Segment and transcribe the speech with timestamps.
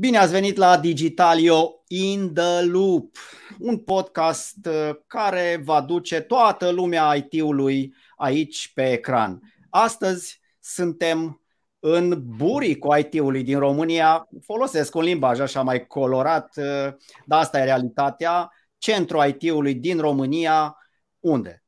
[0.00, 3.16] Bine ați venit la Digitalio in the Loop,
[3.58, 9.40] un podcast uh, care va duce toată lumea IT-ului aici pe ecran.
[9.70, 11.42] Astăzi suntem
[11.78, 14.28] în burii cu IT-ului din România.
[14.42, 16.94] Folosesc un limbaj așa mai colorat, uh,
[17.24, 18.52] dar asta e realitatea.
[18.78, 20.76] Centrul IT-ului din România,
[21.18, 21.64] unde?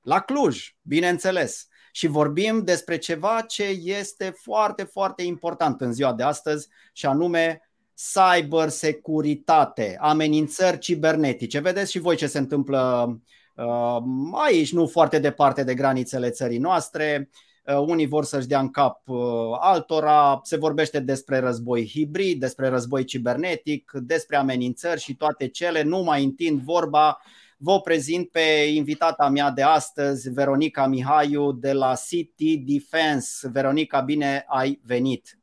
[0.00, 6.22] La Cluj, bineînțeles și vorbim despre ceva ce este foarte, foarte important în ziua de
[6.22, 7.60] astăzi și anume
[7.96, 11.58] cybersecuritate, amenințări cibernetice.
[11.58, 13.08] Vedeți și voi ce se întâmplă
[13.54, 13.96] uh,
[14.32, 17.30] aici, nu foarte departe de granițele țării noastre.
[17.66, 19.18] Uh, unii vor să-și dea în cap uh,
[19.60, 25.82] altora, se vorbește despre război hibrid, despre război cibernetic, despre amenințări și toate cele.
[25.82, 27.18] Nu mai întind vorba,
[27.58, 33.48] Vă prezint pe invitata mea de astăzi, Veronica Mihaiu de la City Defense.
[33.48, 35.38] Veronica, bine ai venit!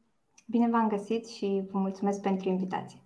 [0.53, 2.99] Bine v-am găsit și vă mulțumesc pentru invitație.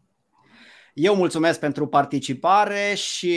[0.93, 3.35] Eu mulțumesc pentru participare și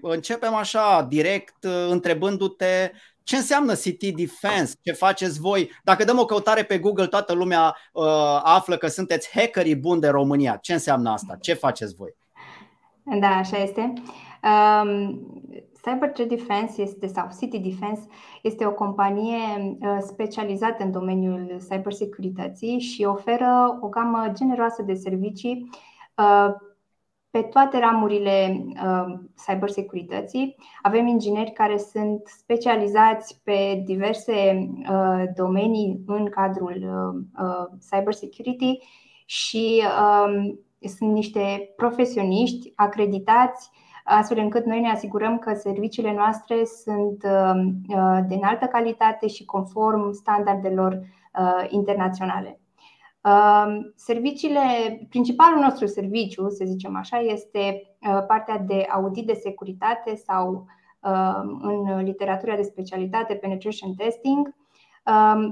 [0.00, 2.90] începem așa direct întrebându-te
[3.22, 5.70] ce înseamnă City Defense, ce faceți voi.
[5.84, 8.04] Dacă dăm o căutare pe Google, toată lumea uh,
[8.42, 10.56] află că sunteți hackerii buni de România.
[10.56, 11.36] Ce înseamnă asta?
[11.40, 12.16] Ce faceți voi?
[13.06, 13.92] Da, așa este.
[14.42, 15.20] Um,
[15.82, 18.06] Cyber Threat Defense este, sau City Defense
[18.42, 19.36] este o companie
[19.80, 25.70] uh, specializată în domeniul cybersecurității și oferă o gamă generoasă de servicii
[26.16, 26.54] uh,
[27.30, 29.14] pe toate ramurile uh,
[29.46, 30.56] cybersecurității.
[30.82, 34.68] Avem ingineri care sunt specializați pe diverse
[35.34, 36.84] domenii în cadrul
[37.90, 38.78] cybersecurity
[39.26, 43.70] și um, sunt niște profesioniști acreditați
[44.06, 49.44] astfel încât noi ne asigurăm că serviciile noastre sunt um, uh, de înaltă calitate și
[49.44, 52.60] conform standardelor uh, internaționale.
[53.20, 54.60] Um, serviciile,
[55.08, 60.66] principalul nostru serviciu, să zicem așa, este uh, partea de audit de securitate sau
[61.00, 64.54] um, în literatura de specialitate penetration testing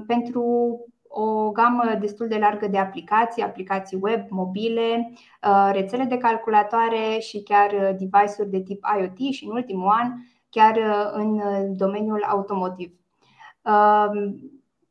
[0.07, 0.77] pentru
[1.17, 7.43] o gamă destul de largă de aplicații, aplicații web, mobile, uh, rețele de calculatoare și
[7.43, 10.13] chiar uh, device-uri de tip IoT și în ultimul an
[10.49, 11.41] chiar uh, în
[11.77, 12.91] domeniul automotiv.
[13.61, 14.35] Um,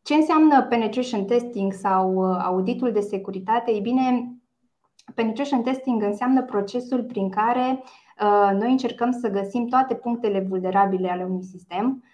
[0.03, 3.71] ce înseamnă penetration testing sau auditul de securitate?
[3.71, 4.35] Ei bine,
[5.15, 7.83] penetration testing înseamnă procesul prin care
[8.59, 12.13] noi încercăm să găsim toate punctele vulnerabile ale unui sistem Um,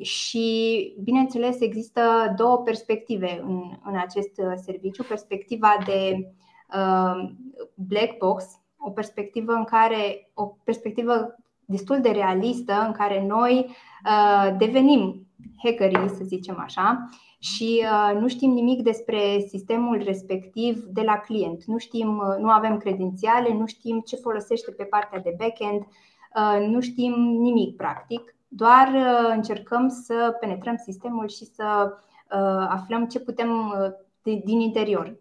[0.00, 2.00] și, bineînțeles, există
[2.36, 5.02] două perspective în, în acest uh, serviciu.
[5.02, 6.32] Perspectiva de
[6.74, 7.30] uh,
[7.74, 8.44] black box,
[8.78, 13.66] o perspectivă în care o perspectivă destul de realistă în care noi
[14.04, 15.26] uh, devenim
[15.62, 17.08] hackerii, să zicem așa,
[17.38, 21.64] și uh, nu știm nimic despre sistemul respectiv de la client.
[21.64, 26.66] Nu știm, uh, nu avem credențiale, nu știm ce folosește pe partea de backend, uh,
[26.66, 33.20] nu știm nimic practic doar uh, încercăm să penetrăm sistemul și să uh, aflăm ce
[33.20, 35.16] putem uh, din interior.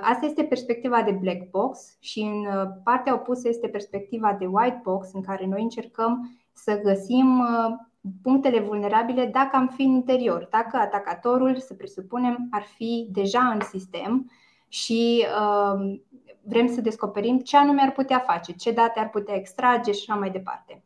[0.00, 2.46] Asta este perspectiva de black box și în
[2.84, 7.46] partea opusă este perspectiva de white box în care noi încercăm să găsim
[8.22, 13.60] punctele vulnerabile dacă am fi în interior, dacă atacatorul, să presupunem, ar fi deja în
[13.60, 14.30] sistem
[14.68, 15.26] și
[16.42, 20.18] vrem să descoperim ce anume ar putea face, ce date ar putea extrage și așa
[20.18, 20.82] mai departe.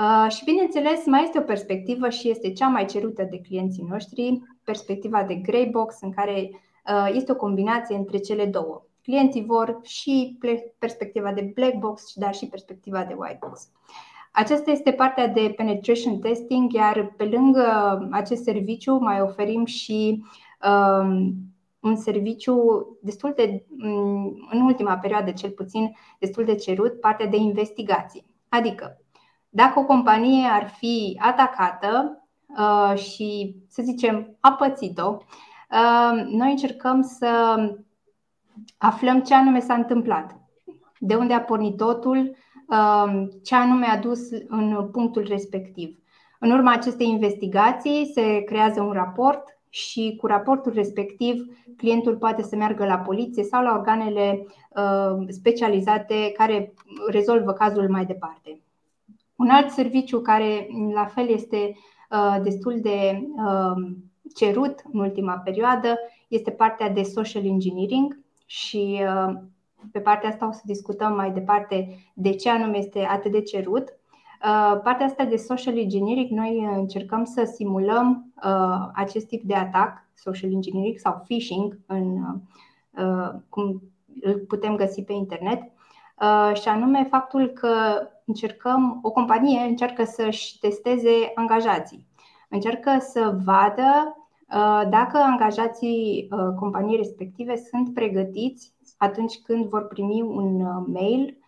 [0.00, 4.42] Uh, și bineînțeles, mai este o perspectivă și este cea mai cerută de clienții noștri,
[4.64, 8.82] perspectiva de grey box, în care uh, este o combinație între cele două.
[9.02, 10.38] Clienții vor și
[10.78, 13.68] perspectiva de black box, dar și perspectiva de white box.
[14.32, 20.24] Aceasta este partea de penetration testing, iar pe lângă acest serviciu mai oferim și
[20.68, 21.34] um,
[21.80, 27.36] un serviciu destul de, mm, în ultima perioadă cel puțin, destul de cerut, partea de
[27.36, 28.24] investigații.
[28.48, 29.00] Adică
[29.50, 32.22] dacă o companie ar fi atacată
[32.58, 35.16] uh, și, să zicem, a pățit-o,
[35.70, 37.56] uh, noi încercăm să
[38.78, 40.36] aflăm ce anume s-a întâmplat,
[40.98, 42.36] de unde a pornit totul,
[42.68, 45.98] uh, ce anume a dus în punctul respectiv.
[46.38, 51.44] În urma acestei investigații se creează un raport și cu raportul respectiv
[51.76, 54.46] clientul poate să meargă la poliție sau la organele
[55.28, 56.72] specializate care
[57.10, 58.60] rezolvă cazul mai departe.
[59.40, 61.76] Un alt serviciu care la fel este
[62.10, 63.96] uh, destul de um,
[64.34, 65.98] cerut în ultima perioadă
[66.28, 69.34] este partea de social engineering și uh,
[69.92, 73.88] pe partea asta o să discutăm mai departe de ce anume este atât de cerut.
[73.88, 78.32] Uh, partea asta de social engineering, noi încercăm să simulăm
[78.94, 82.16] acest tip de atac, social engineering sau phishing în
[83.48, 83.82] cum
[84.20, 85.62] îl putem găsi pe internet,
[86.54, 87.72] și anume faptul că
[88.26, 92.06] încercăm, o companie încearcă să-și testeze angajații,
[92.48, 94.14] încearcă să vadă
[94.90, 96.28] dacă angajații
[96.58, 100.62] companiei respective sunt pregătiți atunci când vor primi un
[100.92, 101.38] mail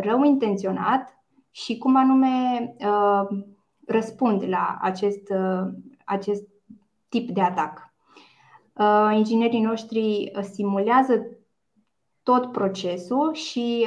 [0.00, 1.16] rău intenționat
[1.50, 2.74] și cum anume
[3.86, 5.32] răspund la acest,
[6.04, 6.42] acest
[7.08, 7.94] tip de atac.
[9.14, 11.26] Inginerii noștri simulează
[12.22, 13.86] tot procesul și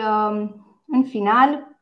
[0.88, 1.76] în final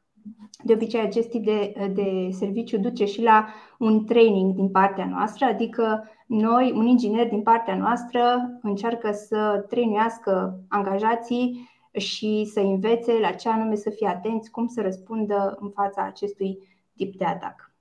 [0.64, 3.48] de obicei, acest tip de, de serviciu duce și la
[3.78, 8.22] un training din partea noastră, adică noi, un inginer din partea noastră,
[8.62, 14.82] încearcă să trăinuiască angajații și să învețe la ce anume să fie atenți, cum să
[14.82, 16.58] răspundă în fața acestui
[16.96, 17.72] tip de atac.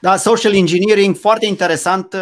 [0.00, 2.16] Da, social engineering, foarte interesant.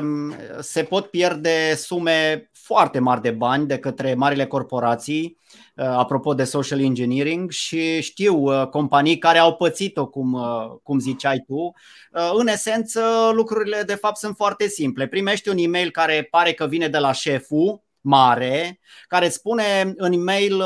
[0.00, 5.38] Um, se pot pierde sume foarte mari de bani de către marile corporații,
[5.74, 10.98] uh, apropo de social engineering, și știu uh, companii care au pățit-o, cum, uh, cum
[10.98, 11.72] ziceai tu.
[12.32, 15.06] În esență, lucrurile de fapt sunt foarte simple.
[15.06, 20.62] Primești un e-mail care pare că vine de la șeful, mare care spune în e-mail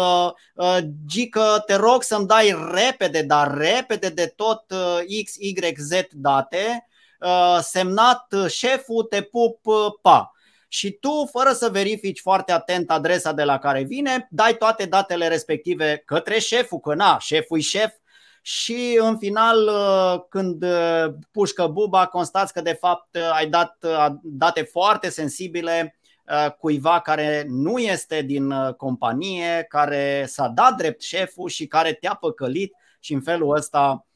[1.07, 4.65] Gică, te rog să-mi dai repede, dar repede de tot
[5.25, 6.87] X, Y, Z date
[7.61, 9.61] semnat șeful, te pup,
[10.03, 10.32] pa
[10.73, 15.29] și tu, fără să verifici foarte atent adresa de la care vine, dai toate datele
[15.29, 17.93] respective către șeful, că na, șeful șef.
[18.43, 19.71] Și în final
[20.29, 20.65] când
[21.31, 23.85] pușcă buba constați că de fapt ai dat
[24.23, 25.99] date foarte sensibile
[26.59, 32.75] cuiva care nu este din companie, care s-a dat drept șeful și care te-a păcălit
[33.01, 34.12] și în felul ăsta uh,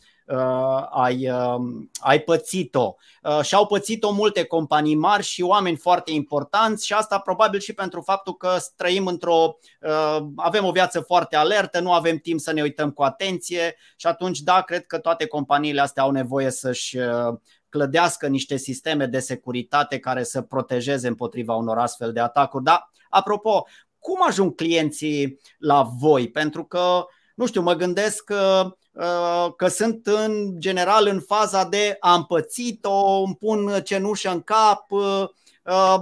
[0.91, 1.61] ai, uh,
[1.99, 2.95] ai pățit-o.
[3.23, 7.73] Uh, și au pățit-o multe companii mari și oameni foarte importanți și asta probabil și
[7.73, 9.59] pentru faptul că trăim într-o.
[9.81, 14.07] Uh, avem o viață foarte alertă, nu avem timp să ne uităm cu atenție și
[14.07, 17.35] atunci, da, cred că toate companiile astea au nevoie să-și uh,
[17.69, 22.65] clădească niște sisteme de securitate care să protejeze împotriva unor astfel de atacuri.
[22.65, 23.67] Dar, apropo,
[23.99, 26.31] cum ajung clienții la voi?
[26.31, 31.97] Pentru că, nu știu, mă gândesc că Uh, că sunt în general în faza de
[32.01, 35.25] am pățit-o, îmi pun cenușă în cap, uh,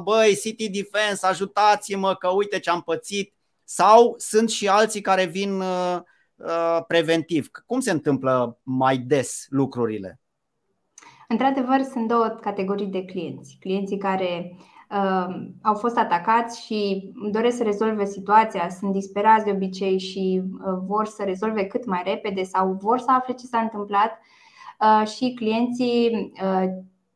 [0.02, 3.34] băi, City Defense, ajutați-mă că uite ce am pățit.
[3.64, 5.98] Sau sunt și alții care vin uh,
[6.86, 7.48] preventiv.
[7.66, 10.20] Cum se întâmplă mai des lucrurile?
[11.28, 13.56] Într-adevăr, sunt două categorii de clienți.
[13.60, 14.73] Clienții care uh,
[15.62, 21.06] au fost atacați și doresc să rezolve situația, sunt disperați de obicei și uh, vor
[21.06, 24.18] să rezolve cât mai repede sau vor să afle ce s-a întâmplat
[24.80, 26.64] uh, și clienții uh,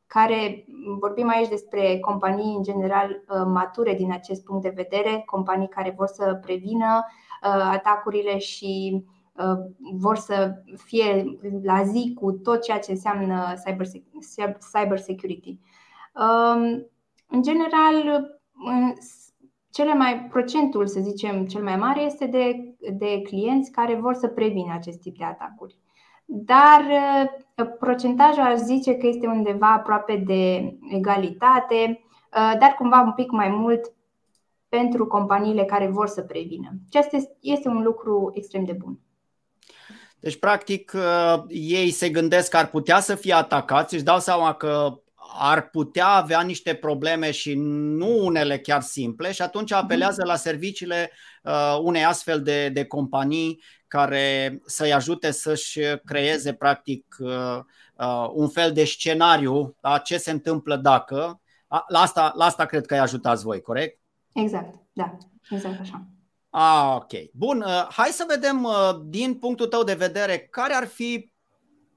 [0.06, 0.64] care
[0.98, 5.94] vorbim aici despre companii în general uh, mature din acest punct de vedere, companii care
[5.96, 7.04] vor să prevină
[7.42, 9.02] uh, atacurile și
[9.94, 13.54] vor să fie la zi cu tot ceea ce înseamnă
[14.72, 15.58] cyber security.
[17.28, 18.26] Um, în general,
[19.70, 24.28] cele mai, procentul, să zicem, cel mai mare este de, de clienți care vor să
[24.28, 25.78] prevină acest tip de atacuri.
[26.24, 26.80] Dar
[27.56, 32.00] uh, procentajul aș zice că este undeva aproape de egalitate,
[32.36, 33.92] uh, dar cumva un pic mai mult
[34.68, 36.70] pentru companiile care vor să prevină.
[36.90, 38.98] Și asta este un lucru extrem de bun.
[40.20, 44.52] Deci, practic, uh, ei se gândesc că ar putea să fie atacați, își dau seama
[44.52, 45.00] că
[45.36, 49.82] ar putea avea niște probleme și nu unele chiar simple și atunci mhm.
[49.82, 51.10] apelează la serviciile
[51.42, 57.58] uh, unei astfel de, de companii care să-i ajute să-și creeze practic uh,
[57.94, 61.40] uh, un fel de scenariu la ce se întâmplă dacă.
[61.88, 64.00] La asta, la asta cred că îi ajutați voi, corect?
[64.32, 65.16] Exact, da,
[65.50, 66.06] exact așa.
[66.50, 67.12] Ah, ok.
[67.32, 68.68] Bun, hai să vedem
[69.04, 71.32] din punctul tău de vedere care ar fi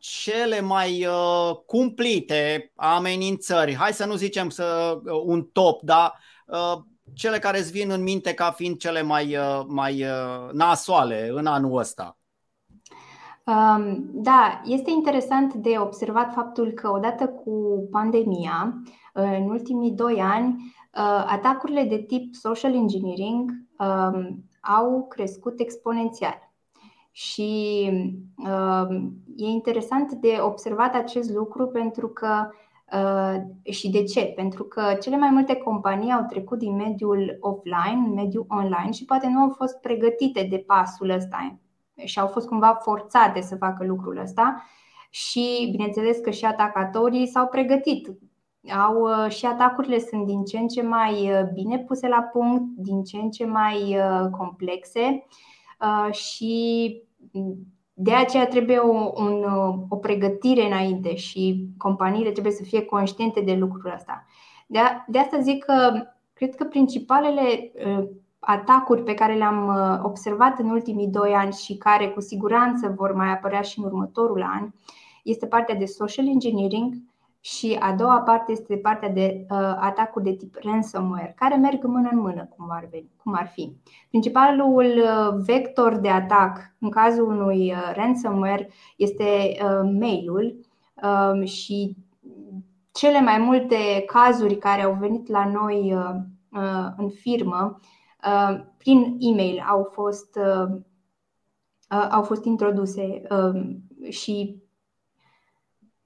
[0.02, 6.14] cele mai uh, cumplite amenințări, hai să nu zicem să, uh, un top, dar
[6.48, 6.78] uh,
[7.14, 11.46] cele care îți vin în minte ca fiind cele mai, uh, mai uh, nasoale în
[11.46, 12.18] anul ăsta?
[13.46, 18.74] Um, da, este interesant de observat faptul că odată cu pandemia,
[19.14, 26.51] uh, în ultimii doi ani, uh, atacurile de tip social engineering um, au crescut exponențial.
[27.12, 27.90] Și
[28.38, 29.02] uh,
[29.36, 32.50] e interesant de observat acest lucru pentru că
[32.94, 33.36] uh,
[33.74, 34.22] și de ce?
[34.36, 39.06] Pentru că cele mai multe companii au trecut din mediul offline în mediul online și
[39.06, 41.60] poate nu au fost pregătite de pasul ăsta
[42.04, 44.64] și au fost cumva forțate să facă lucrul ăsta
[45.10, 48.08] și bineînțeles că și atacatorii s-au pregătit
[48.86, 53.18] au și atacurile sunt din ce în ce mai bine puse la punct, din ce
[53.18, 53.98] în ce mai
[54.38, 55.26] complexe
[56.12, 56.96] și
[57.94, 59.46] de aceea trebuie o, un,
[59.90, 64.26] o pregătire înainte și companiile trebuie să fie conștiente de lucrul ăsta.
[64.68, 68.08] De, a, de asta zic că cred că principalele uh,
[68.40, 73.14] atacuri pe care le-am uh, observat în ultimii doi ani și care cu siguranță vor
[73.14, 74.70] mai apărea și în următorul an
[75.24, 76.94] este partea de social engineering,
[77.44, 82.10] și a doua parte este partea de uh, atacuri de tip ransomware, care merg mână
[82.12, 83.76] în mână, cum ar, veni, cum ar fi.
[84.10, 90.60] Principalul uh, vector de atac în cazul unui uh, ransomware este uh, mailul
[91.04, 91.98] uh, și
[92.92, 96.16] cele mai multe cazuri care au venit la noi uh,
[96.52, 97.80] uh, în firmă
[98.26, 100.76] uh, prin e-mail au fost, uh,
[101.90, 103.76] uh, au fost introduse uh,
[104.10, 104.62] și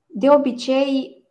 [0.07, 1.24] de obicei Uh,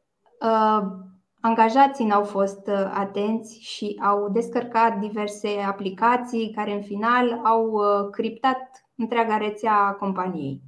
[1.40, 8.10] angajații n-au fost uh, atenți și au descărcat diverse aplicații care în final au uh,
[8.10, 10.60] criptat întreaga rețea a companiei.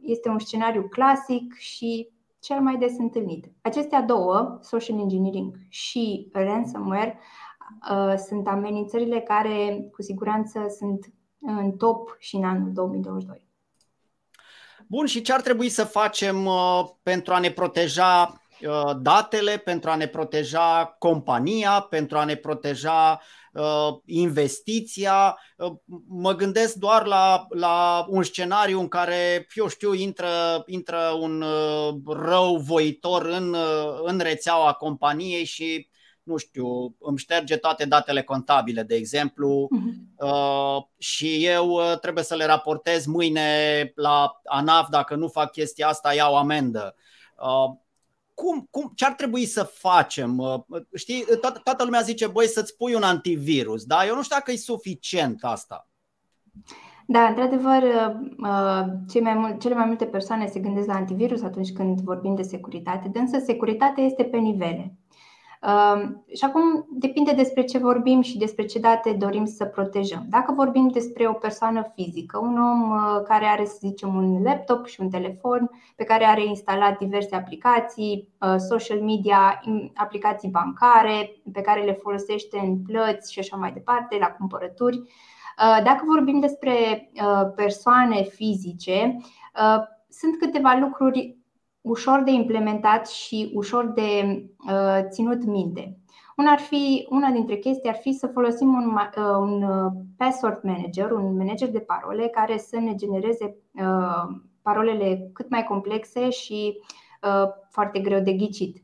[0.00, 2.08] Este un scenariu clasic și
[2.40, 3.46] cel mai des întâlnit.
[3.62, 7.18] Acestea două, social engineering și ransomware,
[8.26, 13.46] sunt amenințările care cu siguranță sunt în top și în anul 2022.
[14.86, 16.48] Bun, și ce ar trebui să facem
[17.02, 18.43] pentru a ne proteja Uh,
[19.00, 23.20] datele pentru a ne proteja compania, pentru a ne proteja
[23.52, 25.38] uh, investiția.
[25.56, 25.72] Uh,
[26.08, 31.44] mă gândesc doar la, la un scenariu în care, eu știu, intră, intră un
[32.06, 33.56] rău voitor în,
[34.02, 35.88] în rețeaua companiei și
[36.22, 40.98] nu știu, îmi șterge toate datele contabile, de exemplu, uh-huh.
[40.98, 46.36] și eu trebuie să le raportez mâine la ANAF, dacă nu fac chestia asta, iau
[46.36, 46.94] amendă
[48.34, 50.42] cum, cum, ce ar trebui să facem?
[50.94, 54.06] Știi, toată, toată lumea zice, băi, să-ți pui un antivirus, da?
[54.06, 55.88] Eu nu știu dacă e suficient asta.
[57.06, 58.84] Da, într-adevăr, uh,
[59.58, 64.04] cele mai multe persoane se gândesc la antivirus atunci când vorbim de securitate, însă securitatea
[64.04, 64.94] este pe nivele.
[66.34, 70.26] Și acum depinde despre ce vorbim și despre ce date dorim să protejăm.
[70.28, 74.86] Dacă vorbim despre o persoană fizică, un om uh, care are, să zicem, un laptop
[74.86, 79.60] și un telefon, pe care are instalat diverse aplicații, uh, social media,
[79.94, 84.96] aplicații bancare, pe care le folosește în plăți și așa mai departe, la cumpărături.
[84.96, 87.10] Uh, dacă vorbim despre
[87.54, 89.16] persoane fizice,
[90.08, 91.36] sunt câteva lucruri
[91.84, 95.98] ușor de implementat și ușor de uh, ținut minte.
[96.36, 100.62] Una, ar fi, una dintre chestii ar fi să folosim un, uh, un uh, password
[100.62, 106.80] manager, un manager de parole care să ne genereze uh, parolele cât mai complexe și
[107.22, 108.82] uh, foarte greu de ghicit.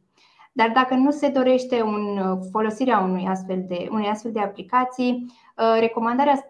[0.52, 5.26] Dar dacă nu se dorește un, uh, folosirea unui astfel de, unei astfel de aplicații,
[5.56, 6.44] uh, recomandarea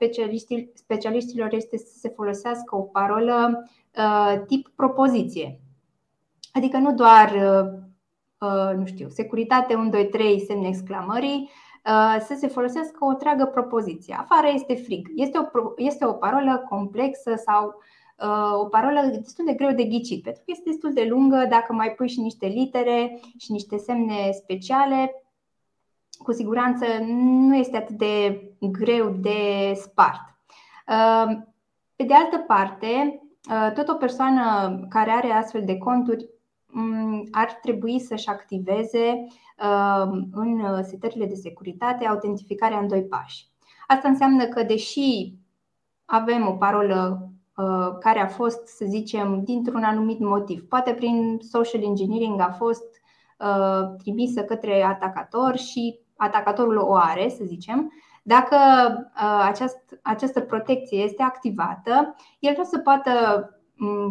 [0.75, 5.61] specialiștilor este să se folosească o parolă uh, tip propoziție.
[6.53, 7.73] Adică nu doar, uh,
[8.39, 11.51] uh, nu știu, securitate 1, 2, 3, semne exclamării,
[11.87, 14.17] uh, să se folosească o întreagă propoziție.
[14.19, 15.09] Afară este frig.
[15.15, 17.75] Este o, este o parolă complexă sau
[18.61, 21.47] o parolă destul de greu de ghicit, pentru că este destul de lungă.
[21.49, 25.25] Dacă mai pui și niște litere și niște semne speciale,
[26.19, 30.21] cu siguranță nu este atât de greu de spart.
[31.97, 33.23] Pe de altă parte,
[33.75, 36.40] tot o persoană care are astfel de conturi Mm,
[37.31, 39.27] ar trebui să-și activeze
[40.05, 43.49] um, în setările de securitate autentificarea în doi pași.
[43.87, 45.35] Asta înseamnă că, deși
[46.05, 51.83] avem o parolă uh, care a fost, să zicem, dintr-un anumit motiv, poate prin social
[51.83, 52.85] engineering a fost
[53.39, 58.57] uh, trimisă către atacator și atacatorul o are, să zicem, dacă
[59.15, 63.11] uh, această, această protecție este activată, el nu se poate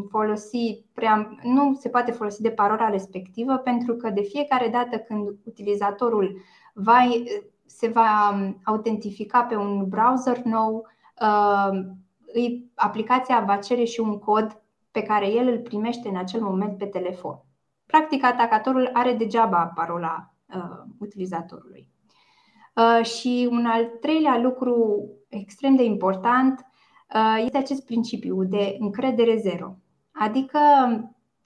[0.09, 5.29] folosi prea, nu se poate folosi de parola respectivă pentru că de fiecare dată când
[5.43, 6.41] utilizatorul
[6.73, 6.99] va,
[7.65, 10.87] se va autentifica pe un browser nou,
[11.21, 11.79] uh,
[12.75, 14.61] aplicația va cere și un cod
[14.91, 17.43] pe care el îl primește în acel moment pe telefon.
[17.85, 21.87] Practic, atacatorul are degeaba parola uh, utilizatorului.
[22.75, 26.68] Uh, și un al treilea lucru extrem de important Uh,
[27.43, 29.75] este acest principiu de încredere zero.
[30.11, 30.59] Adică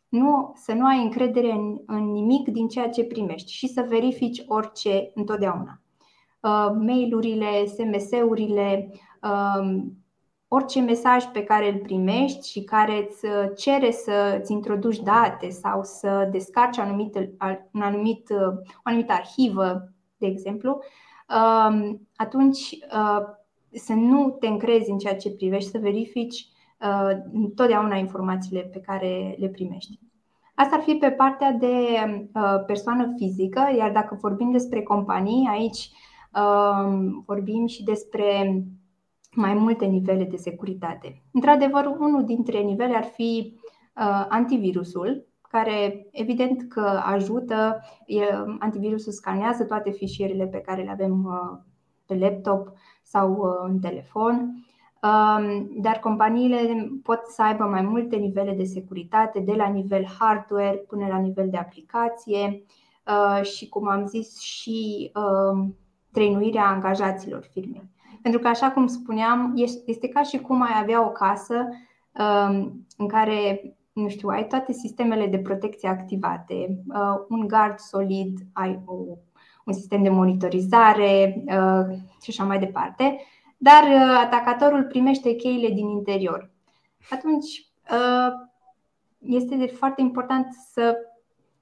[0.10, 4.44] nu, să nu ai încredere în, în nimic din ceea ce primești și să verifici
[4.48, 5.82] orice întotdeauna.
[6.40, 8.90] Uh, mail-urile, SMS-urile,
[9.22, 9.84] uh,
[10.48, 13.26] orice mesaj pe care îl primești și care îți
[13.62, 17.16] cere să îți introduci date sau să descarci anumit,
[17.72, 20.80] un anumit, o anumită arhivă, de exemplu,
[21.30, 22.78] um, atunci
[23.74, 26.48] să nu te încrezi în ceea ce privești, să verifici
[27.34, 30.00] întotdeauna informațiile pe care le primești.
[30.56, 31.76] Asta ar fi pe partea de
[32.66, 35.90] persoană fizică, iar dacă vorbim despre companii, aici
[37.26, 38.64] vorbim și despre
[39.36, 41.24] mai multe nivele de securitate.
[41.32, 43.54] Într-adevăr, unul dintre nivele ar fi
[43.96, 47.80] uh, antivirusul, care evident că ajută,
[48.60, 51.60] antivirusul scanează toate fișierele pe care le avem uh,
[52.06, 52.72] pe laptop
[53.04, 54.34] sau uh, în telefon,
[55.02, 60.86] um, dar companiile pot să aibă mai multe nivele de securitate, de la nivel hardware
[60.88, 62.64] până la nivel de aplicație
[63.42, 65.76] și, cum am zis, și um,
[66.12, 67.92] trăinuirea angajaților firmei.
[68.22, 69.54] Pentru că, așa cum spuneam,
[69.86, 71.68] este ca și cum ai avea o casă
[72.20, 73.62] um, în care,
[73.94, 78.96] nu știu, ai toate sistemele de protecție activate, uh, un gard solid, ai o,
[79.66, 83.20] un sistem de monitorizare uh, și așa mai departe,
[83.58, 86.52] dar uh, atacatorul primește cheile din interior.
[87.10, 87.68] Atunci,
[89.20, 90.96] este foarte important să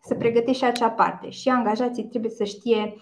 [0.03, 1.29] să pregătești și acea parte.
[1.29, 2.95] Și angajații trebuie să știe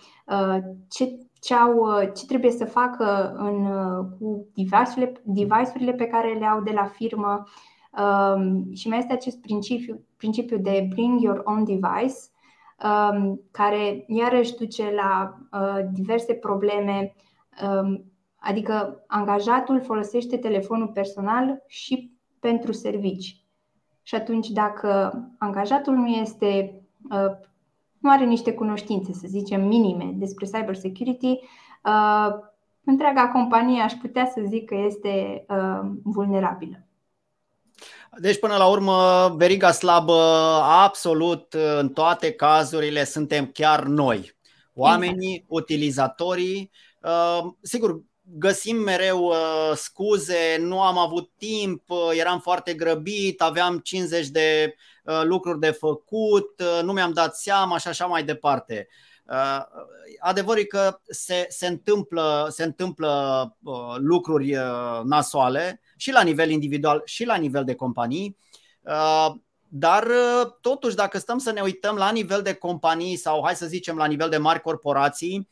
[0.90, 6.34] ce ce, au, uh, ce trebuie să facă în, uh, cu device-urile, device-urile pe care
[6.34, 7.44] le au de la firmă
[8.02, 12.39] um, și mai este acest principiu, principiu de bring your own device, um,
[13.52, 17.16] care iarăși duce la uh, diverse probleme,
[17.82, 18.04] um,
[18.36, 23.44] adică angajatul folosește telefonul personal și pentru servici.
[24.04, 26.82] Și atunci, dacă angajatul nu este
[28.00, 31.40] nu are niște cunoștințe, să zicem, minime despre cyber security,
[31.84, 32.30] uh,
[32.84, 36.88] întreaga companie aș putea să zic că este uh, vulnerabilă.
[38.18, 40.22] Deci, până la urmă, veriga slabă,
[40.64, 44.38] absolut în toate cazurile, suntem chiar noi.
[44.74, 45.46] Oamenii, exact.
[45.48, 46.72] utilizatorii,
[47.02, 49.34] uh, sigur, găsim mereu
[49.76, 54.76] scuze, nu am avut timp, eram foarte grăbit, aveam 50 de
[55.10, 58.88] Uh, lucruri de făcut, uh, nu mi-am dat seama și așa mai departe.
[59.26, 59.60] Uh,
[60.20, 63.58] adevărul e că se, se întâmplă, se întâmplă
[63.98, 64.58] lucruri
[65.04, 68.38] nasoale și la nivel individual și la nivel de companii.
[69.72, 70.08] Dar
[70.62, 74.06] totuși, dacă stăm să ne uităm la nivel de companii sau hai să zicem la
[74.06, 75.50] nivel de mari corporații,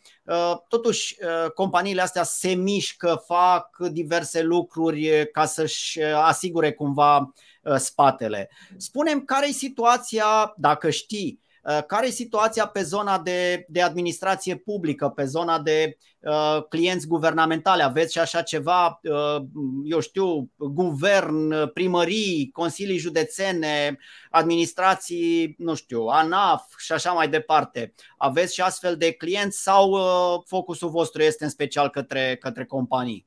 [0.68, 1.18] totuși
[1.56, 7.34] companiile astea se mișcă, fac diverse lucruri ca să-și asigure cumva
[7.68, 8.50] Uh, spatele.
[8.78, 11.47] Spunem care e situația, dacă știi, uh,
[11.88, 17.84] care e situația pe zona de, de administrație publică, pe zona de uh, clienți guvernamentale?
[17.84, 19.44] Aveți și așa ceva, uh,
[19.84, 23.98] eu știu, guvern, primării, consilii județene,
[24.30, 27.94] administrații, nu știu, ANAF și așa mai departe.
[28.18, 33.26] Aveți și astfel de clienți sau uh, focusul vostru este în special către, către companii?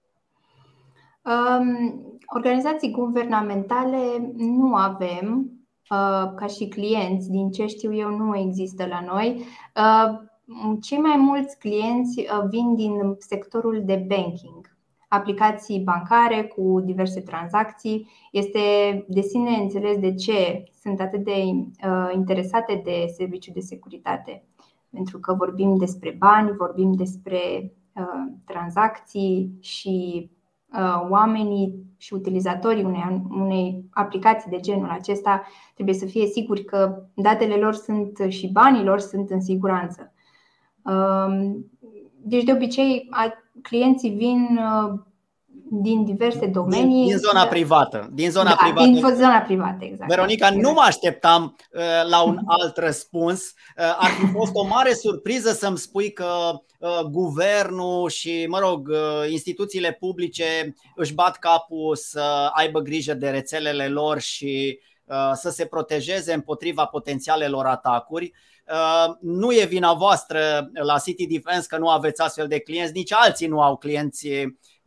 [2.34, 5.59] Organizații guvernamentale nu avem uh,
[6.34, 9.44] ca și clienți, din ce știu eu, nu există la noi.
[9.76, 10.28] Uh,
[10.80, 14.76] cei mai mulți clienți uh, vin din sectorul de banking,
[15.08, 18.08] aplicații bancare cu diverse tranzacții.
[18.32, 18.60] Este
[19.08, 21.36] de sine înțeles de ce sunt atât de
[22.14, 24.44] interesate de serviciul de securitate.
[24.90, 27.72] Pentru că vorbim despre bani, vorbim despre
[28.44, 30.39] tranzacții și Uh,
[31.08, 35.42] oamenii și utilizatorii unei, unei aplicații de genul acesta
[35.74, 40.12] trebuie să fie siguri că datele lor sunt și banii lor sunt în siguranță.
[40.82, 41.66] Um,
[42.22, 43.08] deci, de obicei,
[43.62, 45.00] clienții vin uh,
[45.70, 46.94] din diverse domenii.
[46.94, 48.08] Din, din zona privată.
[48.12, 48.86] Din zona da, privată.
[48.86, 50.10] Din zona privată, exact.
[50.10, 53.42] Veronica, nu mă așteptam uh, la un alt răspuns.
[53.42, 56.26] Uh, ar fi fost o mare surpriză să-mi spui că
[56.78, 63.28] uh, guvernul și, mă rog, uh, instituțiile publice își bat capul să aibă grijă de
[63.28, 68.24] rețelele lor și uh, să se protejeze împotriva potențialelor atacuri.
[68.24, 68.30] Uh,
[69.20, 73.46] nu e vina voastră la City Defense că nu aveți astfel de clienți, nici alții
[73.46, 74.28] nu au clienți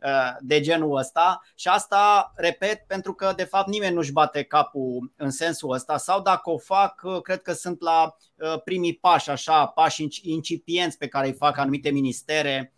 [0.04, 5.12] Uh, de genul ăsta și asta, repet, pentru că de fapt nimeni nu-și bate capul
[5.16, 9.30] în sensul ăsta sau dacă o fac, uh, cred că sunt la uh, primii pași,
[9.30, 12.74] așa, pași incipienți pe care îi fac anumite ministere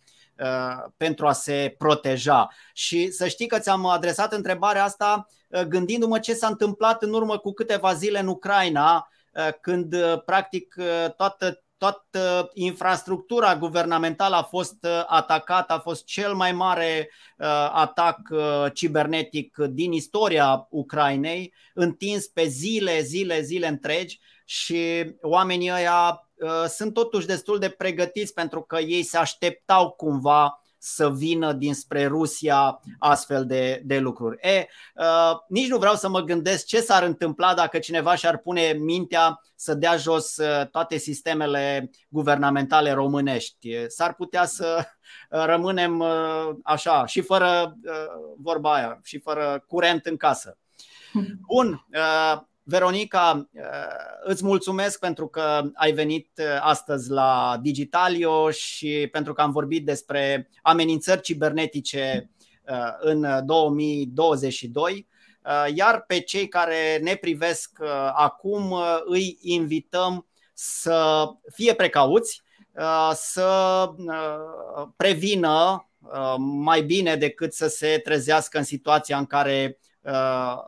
[0.97, 2.47] pentru a se proteja.
[2.73, 5.27] Și să știi că ți-am adresat întrebarea asta
[5.67, 9.07] gândindu-mă ce s-a întâmplat în urmă cu câteva zile în Ucraina,
[9.61, 9.95] când
[10.25, 10.75] practic
[11.17, 17.09] toată toată infrastructura guvernamentală a fost atacată, a fost cel mai mare
[17.71, 18.19] atac
[18.73, 26.29] cibernetic din istoria Ucrainei, întins pe zile, zile, zile întregi și oamenii ăia
[26.67, 32.79] sunt totuși destul de pregătiți pentru că ei se așteptau cumva să vină dinspre Rusia
[32.99, 34.37] astfel de, de lucruri.
[34.41, 38.71] E, uh, nici nu vreau să mă gândesc ce s-ar întâmpla dacă cineva și-ar pune
[38.71, 43.87] mintea să dea jos uh, toate sistemele guvernamentale românești.
[43.87, 44.77] S-ar putea să
[45.29, 47.93] uh, rămânem uh, așa și fără uh,
[48.37, 50.57] vorba aia, și fără curent în casă.
[51.47, 53.61] Bun, uh, Veronica, uh,
[54.23, 59.85] îți mulțumesc pentru că ai venit uh, astăzi la Digitalio și pentru că am vorbit
[59.85, 62.29] despre amenințări cibernetice
[62.69, 65.07] uh, în 2022.
[65.73, 67.79] Iar pe cei care ne privesc
[68.13, 68.75] acum
[69.05, 72.41] îi invităm să fie precauți,
[73.13, 73.89] să
[74.95, 75.89] prevină
[76.37, 79.86] mai bine decât să se trezească în situația în care Uh,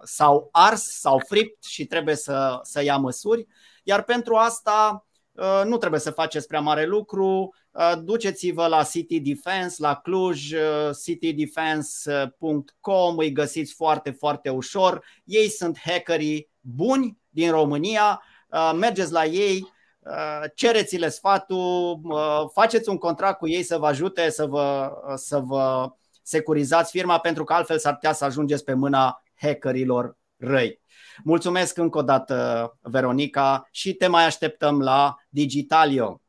[0.03, 3.47] s-au ars, s-au fript și trebuie să, să ia măsuri.
[3.83, 7.55] Iar pentru asta uh, nu trebuie să faceți prea mare lucru.
[7.71, 10.53] Uh, duceți-vă la City Defense, la Cluj,
[11.03, 15.05] citydefense.com, îi găsiți foarte, foarte ușor.
[15.23, 18.23] Ei sunt hackerii buni din România.
[18.75, 19.73] Mergeți la ei,
[20.55, 21.99] cereți-le sfatul,
[22.53, 27.43] faceți un contract cu ei să vă ajute să vă, să vă securizați firma pentru
[27.43, 30.81] că altfel s-ar putea să ajungeți pe mâna hackerilor răi.
[31.23, 36.21] Mulțumesc încă o dată, Veronica, și te mai așteptăm la Digitalio.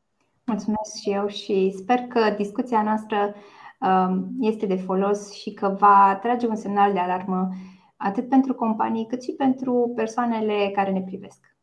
[0.45, 3.35] Mulțumesc și eu și sper că discuția noastră
[3.81, 7.49] um, este de folos și că va trage un semnal de alarmă
[7.97, 11.57] atât pentru companii cât și pentru persoanele care ne privesc.